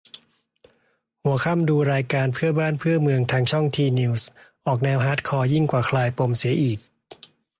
[1.23, 4.29] หัวค่ำ ดูรายการ "เพื่อบ้านเพื่อเมือง" ทางช่อง ทีนิวส์
[4.67, 6.79] ออกแนวฮาร์ดคอร์ยิ่งกว่า "คลายปม" เสียอีก